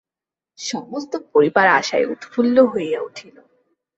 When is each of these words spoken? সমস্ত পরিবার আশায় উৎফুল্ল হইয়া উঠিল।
সমস্ত 0.59 1.13
পরিবার 1.33 1.67
আশায় 1.79 2.05
উৎফুল্ল 2.05 2.57
হইয়া 2.65 2.99
উঠিল। 3.01 3.35